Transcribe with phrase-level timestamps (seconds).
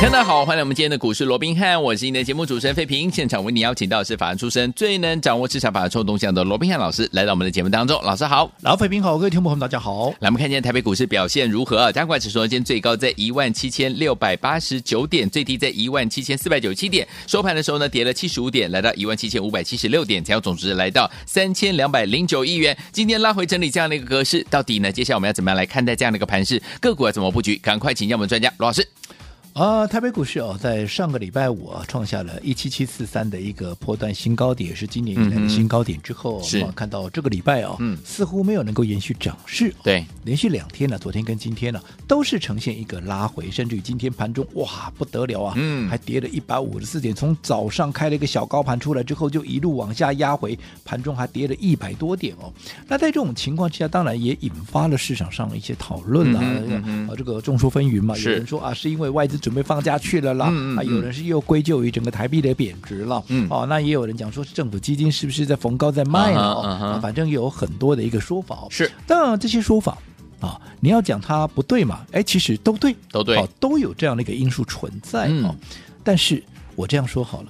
[0.00, 3.10] 大家好，欢迎来我们今天的股市罗宾汉，我是你的节目主持人费平。
[3.10, 8.00] 现场为你邀请到的是法案出身、最能掌握市场法律臭动向的罗宾汉老师，来到我们的节目当中。
[8.02, 10.08] 老师好，老费平好，各位听众朋友们大家好。
[10.18, 11.92] 来，我们看见台北股市表现如何？
[11.92, 22.76] 加权指数今天最高在一万七千六百八十九点，最低在一万七千四百九十七点，收盘的时候呢，跌了七十五点，来到一万七千五百七十六点，成交总值来到三千两百零九亿元。
[22.90, 24.90] 今天拉回整理这样的一个格式，到底呢？
[24.90, 26.60] 接下来我们要怎么样来看待这样的一个盘势？
[26.80, 27.56] 个股要怎么布局？
[27.56, 28.88] 赶快请教我们专家罗老师。
[29.52, 52.52] 啊，台北股市哦，在上个礼拜五啊，创下了一七七四三的一个波段新高点，也是今年以来的新高点之后，嗯、我们看到这个礼拜哦，嗯，似乎没有能够延续涨势，对，连续两天呢，昨天跟今天呢，都是呈现一个拉回，甚至于今天盘中哇不得了啊，嗯，还跌了一百五十四点，从早上开了一个小高盘出来之后，就一路往下压回，盘中还跌了一百多点哦。
[52.86, 66.40] 那在这种情况之下，当然也引发了市场上的一些讨论啊，这个众说纷纭嘛，有人说啊，是因为外资准备放假去了啦，嗯嗯、啊，有人是又归咎于整个台币的贬值了，嗯，哦，那也有人讲说是政府基金是不是在逢高在卖呢？
[66.40, 68.66] 啊，反正有很多的一个说法。
[68.70, 69.98] 是，当然这些说法
[70.40, 72.06] 啊，你要讲它不对嘛？
[72.12, 75.50] 哎，其实都对，都对，哦，都有这样的一个因素存在啊。
[75.50, 75.56] 嗯、
[76.04, 76.42] 但是
[76.76, 77.48] 我这样说好了，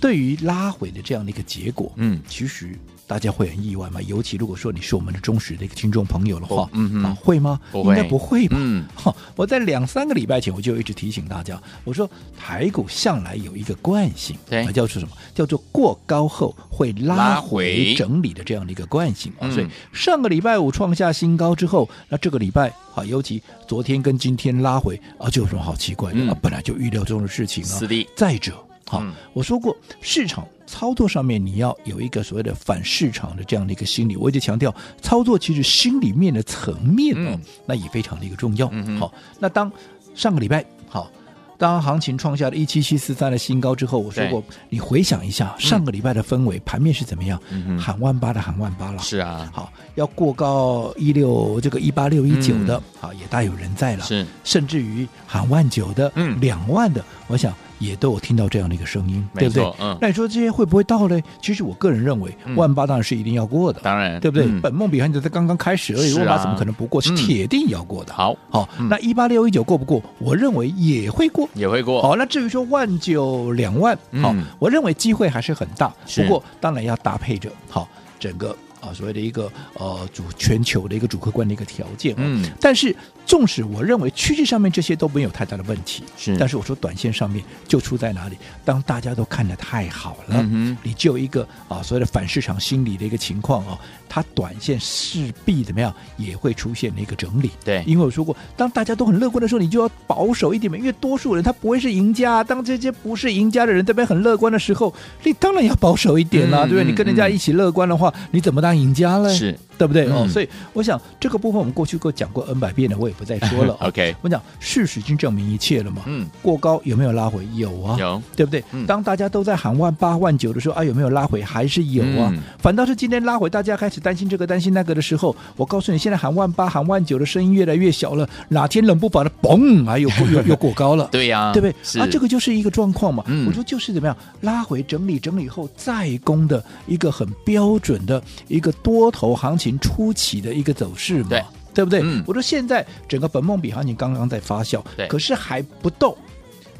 [0.00, 2.76] 对于拉回的这样的一个结果，嗯，其实。
[3.10, 4.00] 大家会很意外吗？
[4.02, 7.58] 尤其如果说你是我们的忠实的一个听众朋友的话，嗯嗯，啊，会吗？
[7.74, 8.56] 应该不会吧？
[8.56, 12.08] 嗯，哈， 我在两三个礼拜前我就一直提醒大家，我说
[12.38, 15.08] 台股向来有一个惯性，对，叫做什么？
[15.34, 19.50] 叫做过高后会拉回整理的这样的一个惯性啊。
[19.50, 26.38] 所以上个礼拜五创下新高之后，那这个礼拜啊，尤其昨天跟今天拉回啊，就有什么好奇怪的啊？
[26.40, 27.74] 本来就预料中的事情啊。
[27.80, 28.08] 是的。
[28.14, 28.54] 再者。
[28.90, 29.00] 好，
[29.32, 34.16] 我说过，市场操作上面你要有一个所谓的反市场的这样的一个心理。
[34.16, 38.68] 我一直强调，操作其实心里面的层面哦，嗯、那也非常的一个重要。
[38.72, 39.70] 嗯、好，那当
[40.16, 41.08] 上个礼拜好，
[41.56, 47.40] 当行情创下了一七七四三的新高之后，我说过，你回想一下上个礼拜的氛围，盘、嗯、面是怎么样？
[47.50, 49.48] 嗯、喊万八的喊万八了，是啊。
[49.54, 54.04] 好，要过高一六这个一八六一九的，好、嗯、也大有人在了。
[54.04, 57.54] 是，甚至于喊万九的，嗯，两万的，我想。
[57.80, 59.64] 也都有听到这样的一个声音，对不对？
[59.80, 61.20] 嗯，那你说这些会不会到呢？
[61.42, 64.46] 其实我个人认为，万八当然是一定要过的，当然，对不对？
[64.60, 67.00] 本梦比还在刚刚开始而已，万八怎么可能不过？
[67.00, 68.12] 是铁定要过的。
[68.12, 70.00] 好，好，那一八六一九过不过？
[70.18, 72.00] 我认为也会过，也会过。
[72.02, 75.90] 好，那至于说万九两万，好，我认为机会还是很大。
[76.14, 78.54] 不过当然要搭配着好整个。
[78.80, 82.94] 啊，所谓的一个呃主全球的一个主客观的一个条件，嗯，但是
[83.26, 88.36] 纵使我认为趋势上面这些都没有太大的问题，是，但是我说短线上面就出在哪里？
[88.64, 104.92] 当大家都看得太好了，嗯哼，你就一个啊所谓的反市场心理的一个情况啊，它短线势必怎么样也会出现一个整理，对，因为我说过，当大家都很乐观的时候，你就要保守一点嘛，因为多数人他不会是赢家，当这些不是赢家的人这边很乐观的时候，
[105.22, 106.84] 你当然要保守一点啦，嗯、对不对？
[106.84, 108.69] 你跟人家一起乐观的话，你怎么当？
[108.70, 109.58] 当赢家了，是。
[109.80, 110.06] 对不对？
[110.08, 113.74] 嗯、哦，所以我想这个部分我们过去过讲过 N 百遍了，我也不再说了。
[113.80, 116.02] OK，我讲事实已经证明一切了嘛。
[116.04, 117.48] 嗯，过高有没有拉回？
[117.54, 118.62] 有啊，有，对不对？
[118.72, 121.42] 嗯、当大家都在喊万八万九的时候，啊，有没有拉回？
[121.42, 122.30] 还是有啊。
[122.30, 128.28] 嗯、反倒是今天拉回，大家开始担心这个担心那个的时候，我告诉你，现在喊万八喊万九的声音越来越小了。
[128.50, 131.08] 哪天冷不防的，嘣，还有又 又过高了。
[131.10, 132.02] 对呀、啊，对不对？
[132.02, 133.24] 啊，这个就是一个状况嘛。
[133.28, 138.22] 嗯、我说就是怎么样拉回整理整理后再攻的一个很标准的。
[138.48, 141.44] 一个多头行情初期的一个走势嘛，对，
[141.74, 142.00] 对不对？
[142.02, 146.16] 嗯、我说现在整个本梦比行情刚刚在发酵，对，可是还不到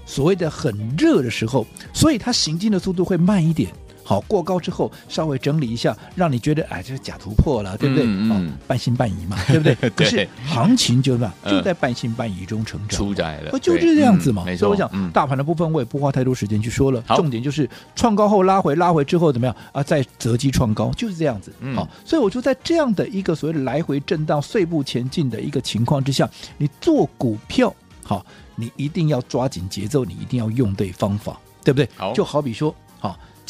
[0.04, 3.70] 所谓的很热的时候，所以它行进的速度会慢一点。
[4.10, 8.04] 好，过高之后稍微整理一下，让你觉得哎，这是假突破了，对不对？
[8.04, 9.72] 嗯、哦，半信半疑嘛， 对不对？
[9.76, 14.42] 对，可是行情就那就在半信半疑中成长，出来了，就是这样子嘛。
[14.48, 19.80] 嗯、所以我想，嗯、大盘的部分我也不花太多时间去说了，好重点就是创高后拉回，拉回之后怎么样啊？
[19.80, 21.54] 再择机创高，就是这样子。
[21.60, 26.28] 嗯、好，所以我就在这样的一个所谓的来回震荡、碎步前进的一个情况之下，
[26.58, 27.72] 你做股票，
[28.02, 28.26] 好，
[28.56, 31.88] 你一定要抓紧节奏，你一定要用对方法，对不对？
[31.96, 32.76] 好，就好比说，好。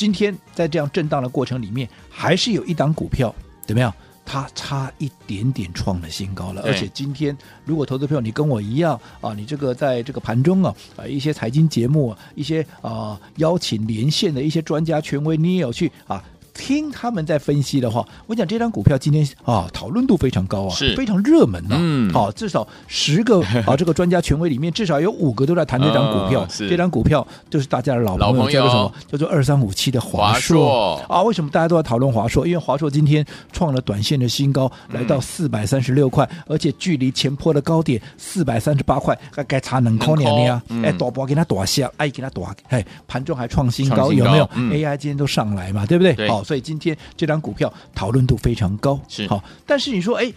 [0.01, 3.35] 今天在这样震荡的过程里面，还是有一档股票
[3.67, 3.93] 怎么样？
[4.25, 6.63] 它差一点点创了新高了。
[6.63, 7.37] 而且今天，
[7.67, 16.25] 如果投资票你跟我一样啊，你这个在这个盘中啊啊一些财经节目，一些啊邀请连线的一些专家权威，你也有去啊
[16.55, 21.79] 听他们在分析的话，我讲这张股票今天啊讨论度非常高啊，是非常热门呐、啊。
[21.81, 26.47] 嗯，好，至少十个 啊这个专家权威里面，至少有五个都在谈这张股票。
[26.59, 28.93] 嗯、这张股票就是大家的老朋友，叫做什么？
[29.09, 31.23] 叫做二三五七的华硕啊。
[31.23, 32.47] 为什么大家都在讨论华硕？
[32.47, 40.63] 因为华硕今天创了短线的新高，来到四百三十六块，嗯、而且距离前坡的高点四百三十八块还该差两块呢呀！
[40.83, 46.15] 哎，大波给他打下，哎，给他打，哎，盘中还创新高，有没有、嗯、？AI 今天都上来嘛，对不对？
[46.15, 49.45] 对好，所以今天这张股票讨论度非常高，是好。
[49.67, 50.33] 但是你说，哎，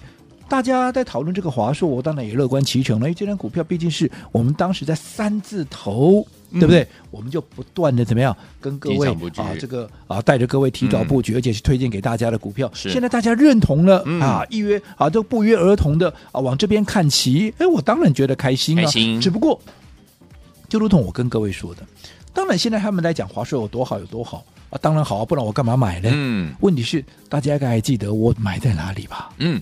[0.50, 6.86] 大家在讨论这个华硕，我当然也乐观其成了，因为这张股票毕竟是我们当时在三字头，嗯、对不对？
[7.10, 9.08] 我们就不断的怎么样跟各位
[9.38, 12.70] 啊，这个啊带着各位提早布局，嗯、而且是推荐给大家的股票。
[12.76, 18.86] 现在大家认同了、嗯、啊，一约啊都不约而同的啊往这边看齐，哎，我当然觉得开心啊。
[18.86, 19.60] 心只不过，
[20.68, 21.82] 就如同我跟各位说的，
[22.34, 24.44] 当然现在他们来讲华硕有多好有多好。
[24.74, 26.10] 啊，当然好啊，不然我干嘛买呢？
[26.12, 29.30] 嗯，问题是大家应该还记得我买在哪里吧？
[29.38, 29.62] 嗯，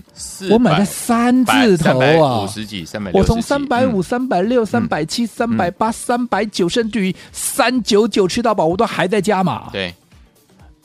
[0.50, 9.68] 我买在三字头啊，五十几、三百，我从三百五、三百六、三百七、三百八、三百九，甚至于三九九吃到饱，我都还在加码。
[9.70, 9.94] 对，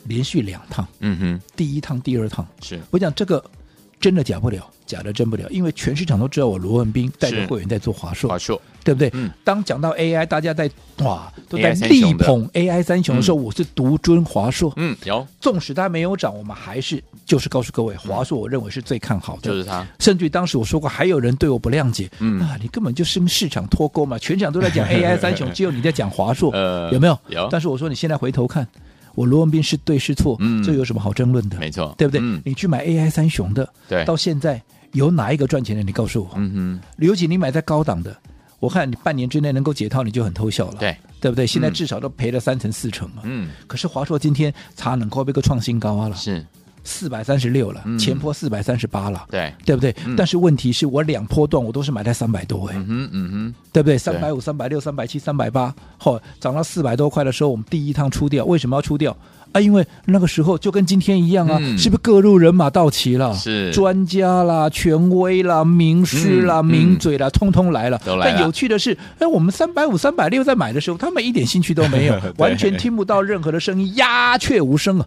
[0.04, 2.78] 连续两趟，嗯哼，第一趟、第二趟，是。
[2.92, 3.42] 我讲这个
[4.07, 4.65] 真的假不了。
[4.86, 9.12] 假的真不了，因为全市场都知道我罗文斌带着会员在做华硕，华硕对不对？
[9.13, 9.30] 嗯。
[9.44, 14.71] 当讲到 AI，大家在哇都在力捧 AI 三雄的时候，我是独尊华硕。
[14.77, 15.27] 嗯，有。
[15.42, 19.42] 纵使它没有涨，我们还是就是告诉各位，华硕我认为是最看好的。
[19.42, 19.86] 就是它。
[20.00, 22.09] 甚至于当时我说过，还有人对我不谅解。
[22.19, 22.39] 嗯。
[22.39, 24.18] 啊，你根本就是跟市场脱钩嘛！
[24.18, 26.50] 全场都在讲 AI 三雄，只有你在讲华硕。
[26.56, 26.89] 呃。
[26.94, 27.19] 有没有？
[27.27, 27.50] 有。
[27.51, 28.65] 但是我说，你现在回头看，
[29.18, 30.38] 我罗文斌是对是错？
[30.40, 30.64] 嗯。
[30.64, 31.58] 这有什么好争论的？
[31.58, 32.22] 没错，对不对？
[32.46, 34.62] 你去买 AI 三雄的，对，到现在。
[34.94, 35.84] 有哪一个赚钱的？
[35.84, 36.31] 你告诉我。
[36.36, 38.16] 嗯哼，尤其你买在高档的，
[38.58, 40.78] 我看你半年之内能够解套，你就很偷笑了。
[40.80, 41.46] 对，对不对？
[41.46, 43.22] 现在至少都赔了三成四成嘛。
[43.25, 43.50] 嗯。
[43.68, 46.44] 可是华硕今天差能够被个创新高啊了，是
[46.88, 49.25] 四百三十六了，嗯、前坡四百三十八了。
[49.30, 49.94] 对，对不对？
[50.06, 52.75] 嗯、但是问题是我两波段我都是买在三百多哎。
[52.78, 53.98] 嗯嗯，嗯，对不对？
[53.98, 58.45] 三百五、三百六、三百七、三百八，后涨到四百多块的时候，我们第一趟出掉。
[58.45, 59.16] 为什么要出掉？
[59.52, 63.34] 啊，因为那个时候就跟今天一样啊，嗯、是不是各路人马到齐了？
[63.36, 68.00] 是专家啦、权威啦、名师啦、嗯、名嘴啦，通通来了。
[68.06, 68.34] 都来了。
[68.34, 75.06] 但有趣的是，哎，我们三百五、三百六在买的时候，他们一点兴趣都没有， 完全听不到任何的声音，鸦雀无声啊。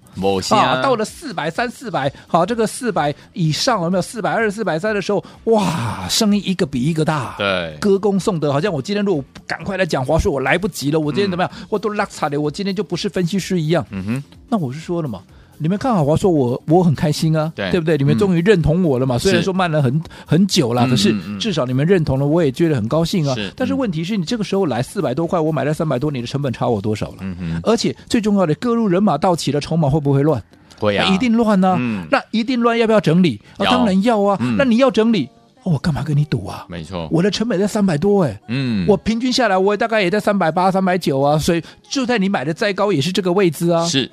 [0.50, 4.02] 啊，到了四百三、四百，好，这个四百以上有没有？
[4.02, 7.34] 四百二、四百三的时候，哇，声音一个比一个大。
[7.38, 10.98] 对，歌功颂德，好像我今天如果赶快来讲华硕，我来不及了。
[10.98, 11.52] 我今天怎么样？
[11.54, 13.86] 嗯、我都拉差的，我今天就不是分析师一样。
[13.90, 14.24] 嗯哼。
[14.48, 15.20] 那我是说了嘛，
[15.58, 17.96] 你们看好华硕，我我很开心啊，对，对不对？
[17.98, 19.16] 你们终于认同我了嘛？
[19.16, 23.34] 嗯、虽然说慢了很很久了，可是至少你们认同了，我也觉得很高兴啊。
[23.34, 27.16] 是但是问题是你这个时候来四百多块，我买了三百多，你的成本差我多少了？
[27.20, 27.60] 嗯哼。
[27.62, 30.42] 而且最重要的，各路人马到齐了，筹码会不会乱？
[30.78, 31.76] 会啊，一定乱呢、啊。
[31.78, 32.06] 嗯。
[32.10, 33.40] 那一定乱，要不要整理？
[33.58, 34.38] 啊，当然要啊。
[34.40, 35.28] 嗯、那你要整理。
[35.62, 36.64] 哦、我干嘛跟你赌啊？
[36.70, 43.84] 没错，我的成本在三百多哎，嗯，我平均下来我大概也在三百八、三百九啊，所以就在你买的再高也是这个位置啊。
[43.84, 44.10] 是。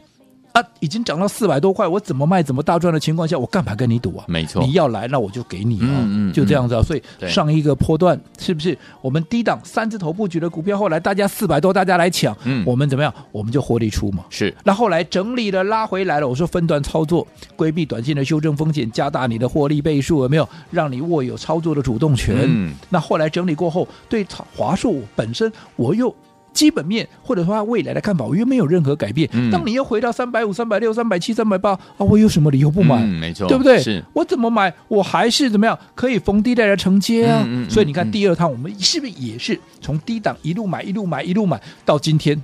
[0.58, 4.26] 啊，已经涨到四百多块，我怎么卖怎么大赚的情况下，我干嘛跟你赌啊？
[4.28, 6.82] 没错，你要来那我就给你啊，嗯嗯、就这样子啊。
[6.82, 13.14] 所以上一个波段是不是我们低档三字头布局的股票，后来大家四百多大家来抢，嗯，我们怎么样？
[13.32, 14.26] 我们就获利出嘛。
[14.32, 20.50] 是，那后来整理了拉回来了，我说分段操作，规避短线的修正风险，加大你的获利倍数，有没有？
[20.72, 22.36] 让你握有操作的主动权。
[22.48, 26.12] 嗯，那后来整理过后，对华硕本身我又。
[26.58, 29.30] 基本面或者说它未来的看法，我又没有任何改变。
[29.32, 32.96] 嗯、当你又回到三百五、三百六、三百七、三百八啊，我有什么理由不买？
[32.96, 33.80] 嗯、没错，对不对？
[33.80, 34.74] 是我怎么买？
[34.88, 37.48] 我还是怎么样可以逢低带来承接啊？
[37.70, 42.42] 所以你看，第二趟我们是不是也是从低档一路买、一路买、一路买到今天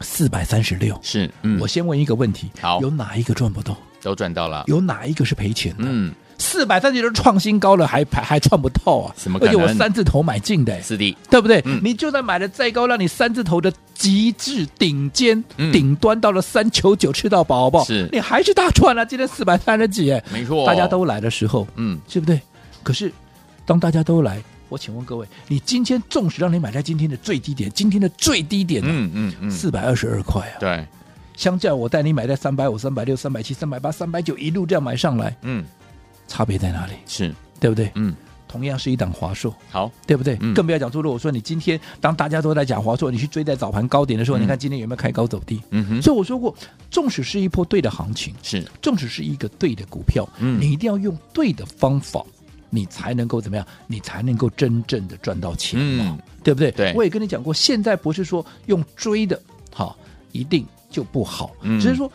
[0.00, 0.98] 四百三十六？
[1.00, 3.78] 是，嗯、我先问一个问题：好，有哪一个赚不到？
[4.02, 4.64] 都赚到了。
[4.66, 5.84] 有哪一个是赔钱的？
[5.86, 6.12] 嗯。
[6.40, 9.14] 四百三十六创新高了，还还还赚不透啊？
[9.16, 9.38] 什么？
[9.42, 11.62] 而且我三字头买进的，是的，对不对？
[11.66, 17.84] 嗯、你就算买的再高，让你三字头的极致顶尖、嗯、顶端到了三九九吃到饱，好不好？
[17.84, 19.04] 是，你还是大赚了、啊。
[19.04, 22.40] 今天四百三十几，哎，没错，大家都来的时候，嗯，对不对？
[22.82, 23.12] 可是
[23.66, 30.86] 当大家都来，我请问各位，你今天纵使让你买在今天的最低点，今天的最低点、啊嗯，嗯嗯嗯，四百二十二块啊，对，
[31.36, 35.62] 相较我带你买在三百五、三百六、三百七、三百八、三百九一路这样买上来，嗯。
[36.30, 36.92] 差别在哪里？
[37.06, 37.90] 是对不对？
[37.96, 38.14] 嗯，
[38.46, 40.38] 同样是一档华硕，好，对不对？
[40.40, 45.60] 嗯、更不要讲说，如果说你今天当大家都在讲华硕，你去追在早盘高点的时候，嗯、你看今天有没有开高走低？
[45.70, 46.02] 嗯哼。
[46.02, 46.54] 所以我说过，
[46.88, 52.24] 纵使是一波对的行情，是，纵使是一个对的股票，嗯，你一定要用对的方法，
[52.70, 53.66] 你才能够怎么样？
[53.88, 56.70] 你才能够真正的赚到钱嘛，嗯、对不对？
[56.70, 56.94] 对。
[56.94, 59.40] 我也跟你讲过，现在不是说用追的，
[59.74, 59.98] 好，
[60.30, 62.10] 一定就不好，嗯、只是说。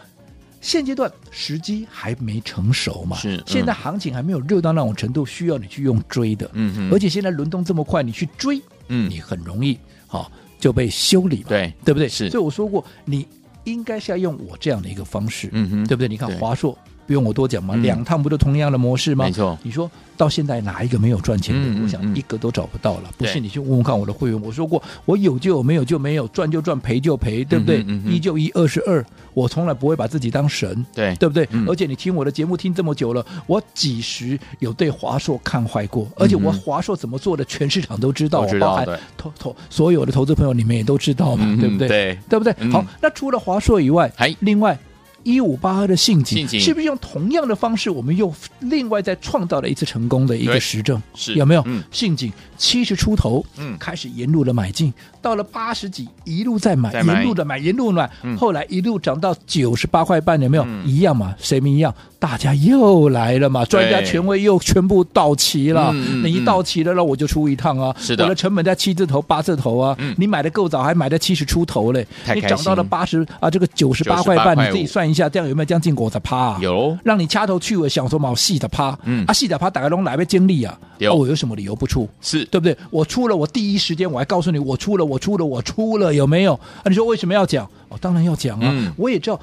[0.66, 12.10] 现阶段时机还没成熟嘛，是、嗯、现在行情还没有热到那种程度，需要你去用追的，嗯嗯，而且现在轮动这么快，你去追，嗯，你很容易好、哦、就被修理，对对不对？
[12.10, 13.28] 是，所以我说过，你
[13.66, 16.08] 应该是要用我这样的一个方式，嗯哼，对不对？
[16.08, 16.76] 你看华硕。
[17.06, 19.26] 不用我多讲嘛，两趟不都同样的模式吗？
[19.26, 21.82] 没错，你说到现在哪一个没有赚钱的？
[21.84, 23.12] 我想一个都找不到了。
[23.18, 27.86] 不信你去问问看我的会员，我说过我有就有，没有就没有，赚就赚，赔就赔，对不对？
[28.06, 31.48] 一就一，二是二，我从来不会把自己当神，对对不对？
[31.68, 36.08] 而且你听我的节目听这么久了，我几时有对华硕看坏过？
[36.16, 41.88] 而且我华硕怎么做的，全市场都知道，包含投投所有的投资朋友，你们也都知道嘛，对不对？
[41.88, 42.54] 对对不对？
[42.72, 44.78] 好，那除了华硕以外，还另外。
[45.26, 51.02] 一五八二的信景，是不是用同样的方式，我们又另外再创造了一次成功的一个实证？
[51.16, 51.66] 是有没有？
[51.92, 60.66] 信景七十出头，嗯，开始沿路的买进，到了八十几，一路在买，沿路的买，沿路买，后来一路涨到九十八块半，有没有？
[60.86, 61.94] 一样嘛，谁们一样？
[62.20, 65.92] 大家又来了嘛，专家权威又全部到齐了。
[65.94, 67.96] 你一到齐了，那我就出一趟啊。
[68.00, 69.96] 是的，我的成本在七字头、八字头啊。
[70.18, 72.08] 你买的够早，还买的七十出头嘞。
[72.34, 75.16] 你涨到了八十啊，这个九十八块半，你自己算一下。
[75.16, 76.60] 下这样有没有将近五十趴啊？
[76.62, 80.78] 有，让你掐头去尾想说毛细的趴，嗯啊细的趴，打开龙哪边经历啊？
[80.98, 82.08] 有，我有什么理由不出？
[82.22, 82.78] 是对不对？
[82.90, 86.54] 我出了，我第一时间我还告诉你，我出了，我出了，我出了，有没有？
[86.54, 87.70] 啊，你说为什么要讲？
[87.90, 88.94] 哦，当然要讲啊！
[88.98, 89.40] 我也知道，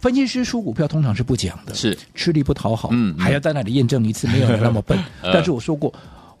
[0.00, 4.98] 分析师出股票通常是不讲的，是吃力不讨好，嗯，还要在那里验证一次，没有人那么笨。
[5.22, 5.92] 但是我说过。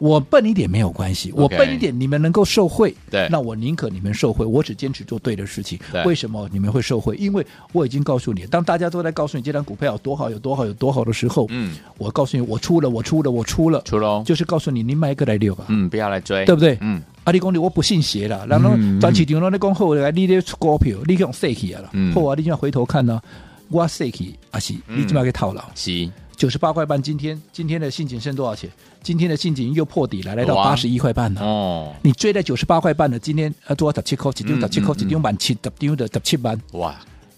[0.02, 5.78] 我笨一点没有关系，我笨一点，你们能够受贿，对，那我宁可你们受贿，我只坚持做对的事情。
[6.04, 7.14] 为什么你们会受贿？
[7.14, 16.76] 因为我已经告诉你，当大家都在告诉你这张股票有多好，有多好，有多好的时候，嗯，我告诉你，我出了，我出了，我出了，出了，就是告诉你，你买一个来六吧，嗯，不要来追，对不对？
[16.80, 23.22] 嗯，阿里公你我不信邪了，然后短期顶多你讲后来你的股票，你用设起了，后啊，你就要回头看呢，
[23.68, 25.62] 我设起啊是，你怎么给套牢？
[25.76, 26.10] 是。
[26.42, 28.68] 九十八块半，今天今天的信锦剩多少钱？
[29.00, 31.40] 今天的信锦又破底了，来到八十一块半了。
[31.40, 36.60] 哦，你追在九十八块半的，今天啊多少十七块，一丢十七块，一丢满七，十丢的十七万。
[36.72, 36.96] 哇，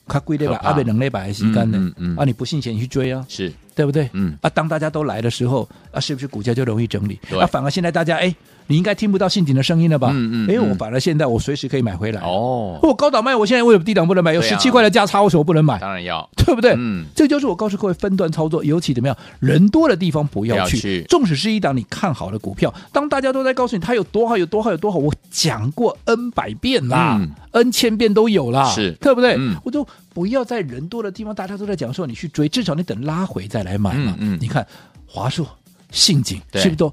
[0.08, 0.58] 卡贵的吧？
[0.62, 1.92] 阿贝能那把时间呢？
[2.16, 3.22] 啊，你不信钱你去追啊？
[3.28, 4.08] 是对不对？
[4.14, 7.20] 嗯，啊，当大家都来的时候，啊，是不是股价就容易整理？
[7.38, 8.34] 啊，反而现在大家哎。
[8.66, 10.10] 你应该听不到信锦的声音了吧？
[10.12, 10.50] 嗯嗯。
[10.50, 12.20] 哎，我反而现在我随时可以买回来。
[12.22, 12.78] 哦。
[12.82, 14.32] 我高档卖，我现在为什么低档不能买？
[14.32, 15.78] 有十七块的价差，为什么不能买？
[15.78, 16.74] 当然要，对不对？
[16.76, 17.04] 嗯。
[17.14, 21.02] 这就是我告诉各位分段操作，尤其怎么样，人多的地方不要去。
[21.08, 27.20] 纵使是一档你看好的股票，当大家都在告诉你它有多好，有多好，有多好，我讲过 N 百遍啦
[27.52, 29.34] ，N 千遍都有啦，是，对不对？
[29.38, 29.56] 嗯。
[29.64, 34.14] 我就不要在人多的地方，大家都在讲说你去追，至少你等拉回再来买嘛。
[34.18, 34.38] 嗯。
[34.40, 34.66] 你看
[35.06, 35.46] 华硕、
[35.90, 36.92] 信锦是不是都？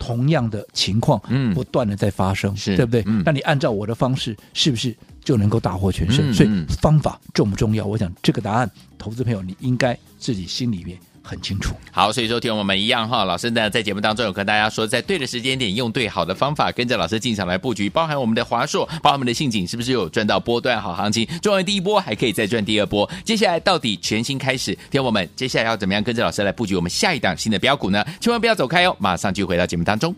[0.00, 3.04] 同样的情况，嗯，不断的在发生，是对不对？
[3.24, 6.32] 那你按照我的方式，是不是就能够大获全胜？
[6.32, 6.48] 所以
[6.80, 7.84] 方法重不重要？
[7.84, 10.98] 我想这个答案，投资朋友你应该自己心里面。
[11.30, 11.76] 很清楚。
[11.92, 21.24] 好，所以说听我们一样哈，老师呢在节目当中有跟大家说，在对的时间点用对好的方法，跟着老师进场来布局，包含我们的华硕，包含我们的信景，是不是有赚到波段好行情？
[21.40, 28.04] 赚完第一波还可以再赚第二波，接下来到底全新开始，听我们接下来要怎么样跟着老师来布局我们下一档新的标股呢？
[28.20, 30.12] 千万不要走开哦，马上就回到节目当中。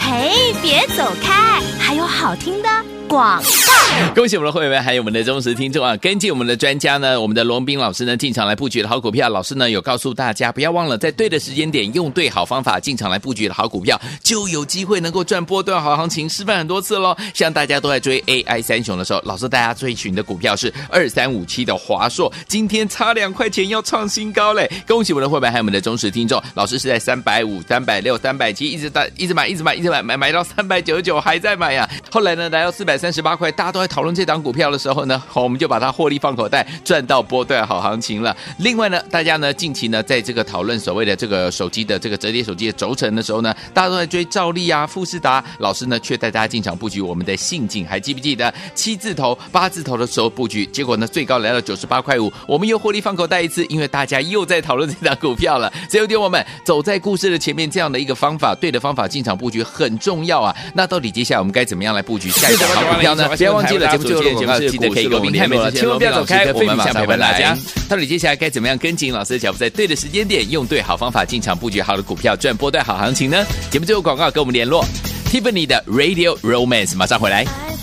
[0.00, 2.93] 嘿，别走开，还有好听的。
[3.08, 5.96] 广告，恭喜我们的会员还有我们的忠实听众啊！
[5.98, 16.28] 跟进我们的专家呢，我们的罗文彬老师呢进场来布局的好股票，老师呢有告诉大家，不要忘了在对的时间点用对好方法进场来布局的好股票，就有机会能够赚波段好行情。
[16.28, 24.68] 示范很多次喽，像大家都在追 AI 三雄的时候，老师大家追寻的股票是二三五七的华硕，今天差两块钱要创新高嘞！
[24.88, 32.93] 恭喜我们的会员还有我们的忠实听众，老师是在三百五、三百六、三百七一直到一直买，一直买，一直买，买买到三百九十九还在买呀、后来呢来到四百。
[32.96, 38.36] 三十八块，大家都在讨论这档股票的时候呢，好，我们就把它获利放口袋，赚到波段好行情了。
[38.58, 55.72] 另外呢，大家呢近期呢，在这个讨论所谓的这个手机的这个折叠手机的轴承的时候呢，大家都在追兆利啊、富士达，老师呢却带大家进场布局我们的信景，还记不记得七字头、八字头的时候布局，结果呢最高来到九十八块五，我们又获利放口袋一次，因为大家又在讨论这档股票了。
[55.88, 60.54] 只有点我们走在故事的前面，这样的一个方法，对的方法进场布局很重要啊。
[60.74, 62.68] 那到底接下来我们该怎么样来布局下一档？
[62.86, 63.28] 股票呢？
[63.36, 67.56] 不要忘记了，节目最后的广告记得可以给我们看美，千万不要走开，我们马上陪伴大家。
[67.88, 73.44] 到底接下来该怎么样跟紧老师的脚步，在对的时间点，用对好方法进场布局好的股票，赚波段好行情呢？
[73.70, 74.84] 节目最后广告跟我们联络
[75.30, 77.73] ，Tiffany 的 Radio Romance 马上回来。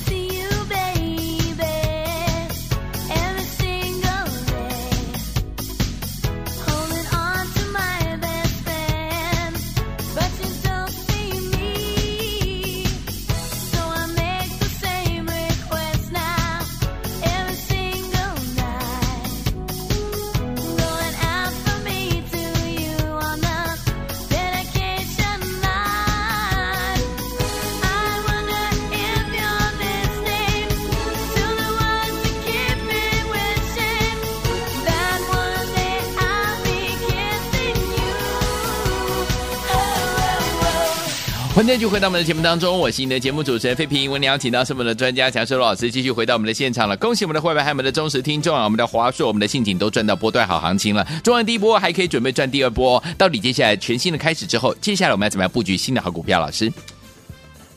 [41.72, 44.12] 欢迎继续回到我们的节目当中，我是你的节目主持人费平。
[44.12, 46.98] 我们邀请到是我们的专家强生罗老师，继续回到我们的现场了。
[46.98, 48.66] 恭喜我们的会员，还有我们的忠实听众啊！
[48.66, 53.02] 我们的华硕、我们的信景都赚到波段好行情了，赚完第一波还可以准备赚第二波。
[53.18, 56.42] 到底接下来全新的开始之后，接下来我们要怎么样布局新的好股票？
[56.42, 56.70] 老师，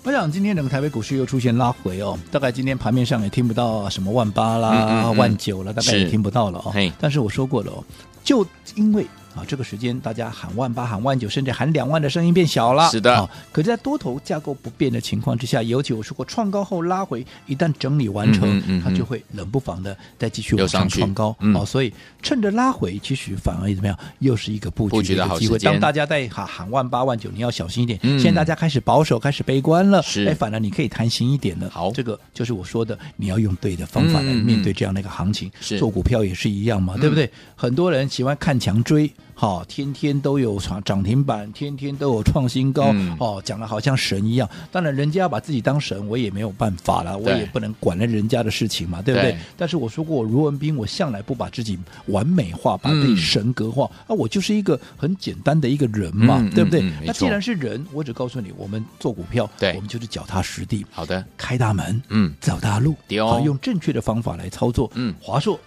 [0.02, 6.74] 我想今天整个台北股市又出现拉回哦，大概今天盘面上也听不到什么万八啦、嗯嗯嗯万九了，大概也听不到了哦。
[6.98, 7.84] 但是我说过了哦，
[8.24, 9.06] 就因为。
[9.34, 12.88] 啊，这个时间大家喊万八、喊万九，甚至喊两万的声音变小了。
[12.90, 21.34] 是的，啊、可是在多头架构不变的情况之下，尤其我说过，创高后拉回，一旦整理完成，嗯嗯嗯、它就会冷不防的再继续往上创高。
[21.40, 25.58] 嗯、啊，所以趁着拉回，其实反而怎么样，又是一个布局的机会。
[25.58, 27.98] 当大家在喊喊万八、万九，你要小心一点。
[28.02, 31.68] 嗯、现在大家开始保守、开始悲观了，是哎，反而你可以贪心一点了。
[31.70, 35.50] 好，这个就是我说的，你要用对的方法来面对这样的一个行情。
[35.60, 37.24] 是、嗯、做股票也是一样嘛，对不对？
[37.26, 39.10] 嗯、很多人喜欢看强追。
[39.34, 44.48] 好，天天都有涨涨停板，天天都有创新高，嗯、哦，讲的好像神一样。
[44.70, 49.32] 当然，人家要把自己当神，我也没有办法了，我也不能管了人家的事情嘛，对不对？
[49.32, 53.90] 对，但是我说过，我卢文斌，我向来不把自己完美化，把自己神格化。
[53.92, 56.80] 嗯、啊，我就是一个很简单的一个人嘛，嗯、对不对？
[57.04, 60.86] 那既然是人，我只告诉你，我们做股票，对我们就是脚踏实地。
[60.92, 64.88] 好的，开大门，嗯，走大路，哦、用正确的方法来操作。
[64.94, 65.58] 嗯，华硕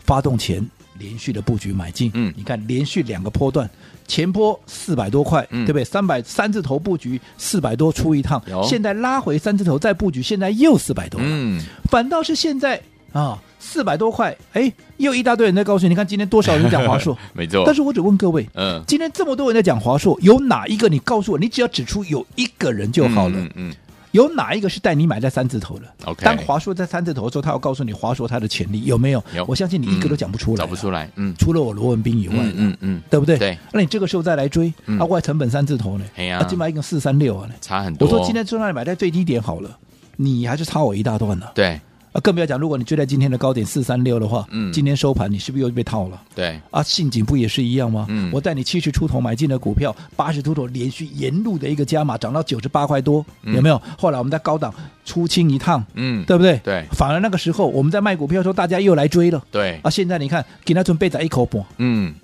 [0.00, 0.68] 发动前。
[0.98, 3.68] 连续的布局买进，嗯，你看连续两个波段，
[4.06, 5.84] 前波四百多块，嗯、对不对？
[5.84, 11.60] 三百三字头布局四百多出一趟，现在拉回三字头再布局，现在又四百多，嗯，
[11.90, 12.80] 反倒是现在
[13.12, 17.62] 啊四百多块，哎，又一大堆人在告诉你，你看今天多少人讲华硕， 没错。
[17.66, 23.44] 但是我只问各位，嗯，今天这么多人在讲华硕，有哪一个你告诉我，你只要指出有一个人就好了，嗯。
[23.44, 23.74] 嗯嗯
[24.14, 29.20] 有哪一个是带你买在三字头的？Okay, 当华硕在三字头的时候，他要告诉你华硕它的潜力有没有？
[29.34, 31.10] 有，我相信你一个都讲不出来，找不出来。
[31.16, 33.36] 嗯，除了我罗文斌以外，嗯嗯，嗯对不对？
[33.36, 33.58] 对。
[33.72, 36.04] 那你这个时候再来追，那外成本三字头呢？
[36.14, 38.06] 哎呀，今买一个四三六啊，差很多。
[38.06, 39.76] 我说今天就让你买在最低点好了，
[40.14, 41.46] 你还是差我一大段呢。
[41.52, 41.80] 对。
[42.14, 46.22] 啊，更不要讲，如果你追在今天的高点四三六的话，嗯，今天收盘你是不是又被套了？
[46.32, 48.06] 对，啊，信景不也是一样吗？
[48.08, 53.82] 嗯，我带你七十出头买进的股票，八十出头连续沿路的一个加码，涨到九十八块多，有没有？
[53.98, 54.72] 后来我们在高档
[55.04, 56.56] 出清一趟，嗯，对不对？
[56.62, 62.14] 对，反而那个时候我们在卖股票的时候，大家又来追了，对，啊，现在你看给那尊背仔一口补，嗯。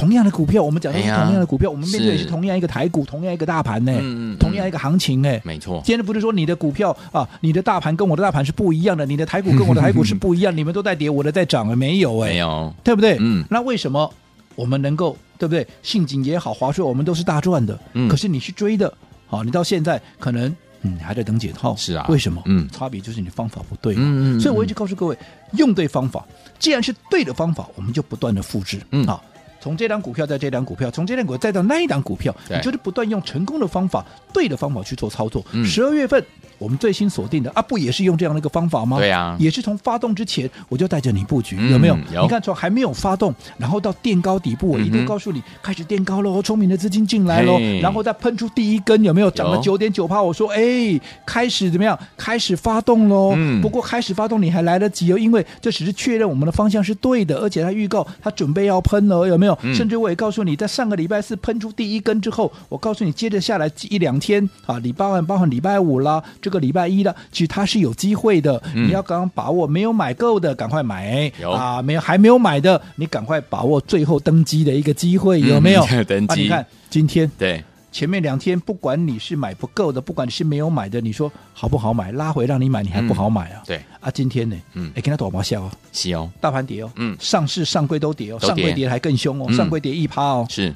[0.00, 5.82] 同样的股票，我们讲的是同样的股票，哎、我们面对的是同样一个台股，同样一个大盘呢，嗯嗯、同样一个行情哎，没错。
[5.84, 13.18] 今天不是说你的股票啊，你的大盘跟我的大盘是不一样的，你的台股跟我的台股是不一样， 你们都在跌，我的在涨，没有哎，没有，对不对？
[13.20, 13.44] 嗯。
[13.50, 14.10] 那为什么
[14.54, 15.66] 我们能够对不对？
[15.82, 18.08] 信景也好，华硕我们都是大赚的，嗯。
[18.08, 18.90] 可是你去追的，
[19.26, 22.06] 好，你到现在可能嗯还在等解套，是啊。
[22.08, 22.42] 为什么？
[22.46, 24.00] 嗯，差别就是你方法不对嘛。
[24.02, 24.40] 嗯，嗯，嗯。
[24.40, 25.14] 所以我一直告诉各位，
[25.58, 26.24] 用对方法，
[26.58, 29.22] 既然是对的方法，我们就不断的复制，嗯，好。
[29.60, 35.44] 从这档股票，在这档股票，从这档股票再到那一档股票，你就是不断用成功的方法、对的方法去做操作。
[35.64, 36.24] 十二、嗯、月份。
[36.58, 38.98] 我们最新锁定的啊，不也是用这样的一个方法吗？
[38.98, 41.96] 对呀，也是从发动之前我就带着你布局，有没有？
[42.20, 49.30] 你看从还没有发动，然后到垫高底部，我一定告诉你开始垫高喽，聪明的资金进来喽，然后再喷出第一根，有没有？
[49.30, 51.98] 涨了九点九趴，我说哎，开始怎么样？
[52.14, 53.34] 开始发动喽。
[53.62, 59.49] 不过开始发动你还来得及哦，因为这只是确认我们的方向是对的，而且他预告他准备要喷了，有没有？
[59.74, 67.14] 甚至我也告诉你，在上个礼拜四喷出第一根之后，我告诉你接着下来一两天啊，礼拜二包含礼拜五啦，这个礼拜一啦。
[67.30, 75.84] 其实它是有机会的，嗯、你要刚刚把握，没有买够的赶快买，有啊，没有还没有买的，你赶快把握最后登机的一个机会，有没有？
[75.90, 82.12] 嗯、 登机、啊，你看今天对前面两天，不管你是买不够的，不管你是没有买的，你说好不好买？
[82.12, 83.62] 拉回让你买，你还不好买啊？
[83.62, 83.82] 嗯、对。
[84.00, 84.56] 啊，今天呢？
[84.74, 88.48] 嗯，哎，跟他多毛笑哦，是哦，大盘跌哦，嗯，上市上柜都跌哦，跌。
[88.48, 90.74] 上柜跌还更凶哦，嗯、上柜跌一趴哦，是，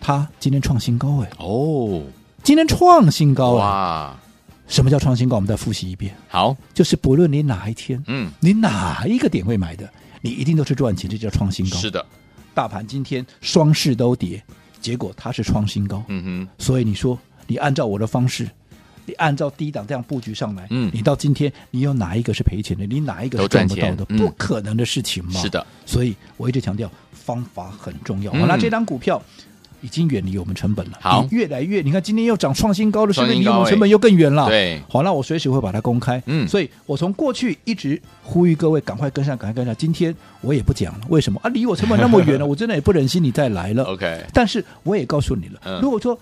[0.00, 2.02] 他今天创新高哎，哦，
[2.42, 4.16] 今天创新高哇。
[4.68, 5.36] 什么叫创新高？
[5.36, 6.12] 我们再复习一遍。
[6.26, 9.88] 好，就是不论你哪一天，嗯，你哪一个点位买的，
[10.20, 11.78] 你一定都是赚钱，这叫创新高。
[11.78, 12.04] 是的，
[12.52, 14.42] 大盘今天双市都跌，
[14.86, 16.04] 结果它是创新高。
[16.06, 17.18] 嗯哼，所以你说
[17.48, 18.48] 你按照我的方式，
[19.04, 22.86] 你按照低档这样布局上来，嗯，你到今天你有哪一个是赔钱的？
[22.86, 24.04] 你哪一个是赚不到的？
[24.04, 25.40] 不可能的事情嘛。
[25.40, 28.30] 是的，所以我一直强调方法很重要。
[28.32, 29.20] 好，那这张股票。
[29.80, 34.46] 已经远离我们成本了，好，越来越，你看今天又涨创新高了，是不是离我们成本又更远了？
[34.46, 36.22] 对，好，那我随时会把它公开。
[36.26, 39.74] 嗯，所以我从过去一直呼吁各位赶快跟上，赶快跟上。
[39.76, 41.48] 今天我也不讲了，为什么啊？
[41.50, 43.84] 离我成本那么远了，我真的也不忍心你再来了。
[43.92, 46.18] OK，但是我也告诉你了，如果说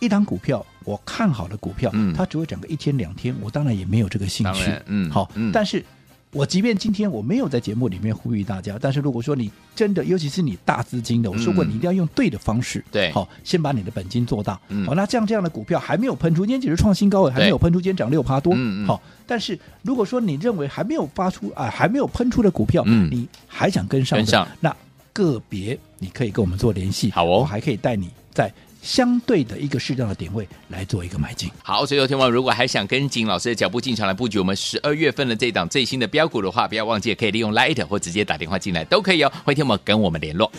[0.00, 4.70] 一档股票我看好的股票，它只会涨个一天两天，我当然也没有这个兴趣。
[4.86, 5.84] 嗯，好，但是
[6.32, 18.54] 我即便今天我没有在节目里面呼吁大家，但是如果说你真的，尤其是你大资金的，我说过你一定要用对的方式，对，好，先把你的本金做大，嗯，好，那这样这样的股票还没有喷出，今天只是创新高位，还没有喷出，今天涨六趴多，
[18.86, 24.74] 好，但是如果说你认为还没有发出啊，还没有喷出的股票，嗯，你还想跟上，跟上，那
[25.14, 28.52] 个别你可以跟我们做联系，好哦，我还可以带你在。
[28.82, 31.50] 相对的一个适当的点位来做一个买进。
[31.62, 39.32] 好，所以有听众如果还想跟紧老师的脚步进场来布局我们十二月份的这档最新的标股的话，不要忘记可以利用 Light 或直接打电话进来都可以哦。
[39.44, 40.50] 欢迎听众们跟我们联络。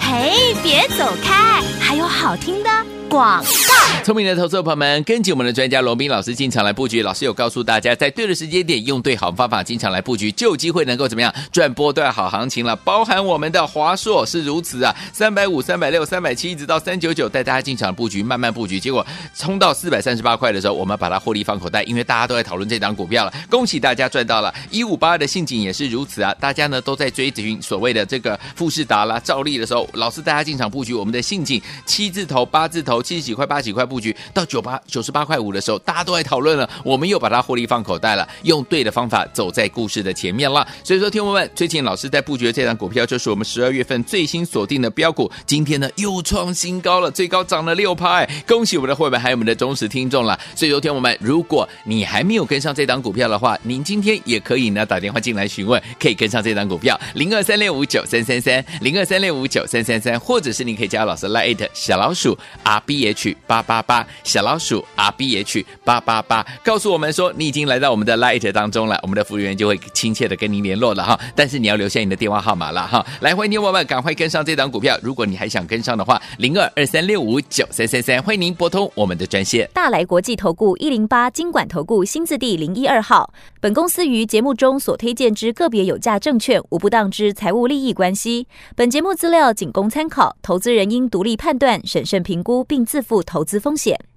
[0.00, 2.70] 嘿，别走开，还有好听的。
[3.10, 7.02] 广告，聪明的投资者朋友们，跟紧我们的专家罗宾老师进场来布局。
[7.02, 12.76] 老师有告诉大家，在对的时间点，用对好方法进场来布局，就有机会能够怎么样赚波段好行情了。
[12.76, 18.78] 包含我们的华硕是如此啊，三百五、三百六、三百七，一直到三九九，带大家进场布局，慢慢布局。
[18.78, 23.32] 结果冲到四百三十八块的时候，我们把它获利放口袋，因为大家都在讨论这档股票了。
[23.50, 24.54] 恭喜大家赚到了！
[24.70, 32.99] 一五八二的信景也是如此啊，大家呢都在追寻所谓的这个富士达啦、兆利的时候，老师带大家进场布局我们的信景，七字头、八字头。
[33.02, 40.66] 七十几块、八几块布局到九八九十八块五的时候，大家都在讨论了，我们又把它获利放口袋了，用对的方法走在故事的前面了。
[40.84, 50.38] 所以说，听众们，最近老师在布局的这档股票，就是我们十二月份最新锁定的标股，今天呢又创新高了，最高涨了六趴，哎，恭喜我们的会员还有我们的忠实听众了。
[50.54, 71.16] 所以说，听众们，如果你还没有跟上这档股票的话，您今天也可以呢打电话进来询问，可以跟上这档股票零二三六五九三三三零二三六五九三三三，或者是你可以加老师 Line 小老鼠 R B H 八八八小老鼠 R B H 八八八，告诉我们说你已经来到我们的 Light 当中了，我们的服务员就会亲切的跟您联络了哈。
[71.36, 73.06] 但是你要留下你的电话号码了哈。
[73.20, 79.70] 来，欢迎听众们赶快跟上这档股票，如果你还想跟上的话，零二二三六五九三三三，欢迎您拨通我们的专线。
[79.72, 93.22] 大来国际投顾一零八金管投顾新字第零一二号，本公司于节目中所推荐之个别有价证券无不当之财务利益关系，本节目资料仅供参考，投资人应独立判断、审慎评估并自负。
[93.22, 94.09] 投资风险。